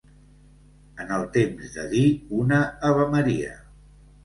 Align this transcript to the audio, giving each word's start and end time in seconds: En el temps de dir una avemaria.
En 1.03 1.11
el 1.17 1.25
temps 1.35 1.77
de 1.77 1.85
dir 1.93 2.03
una 2.41 2.65
avemaria. 2.91 3.55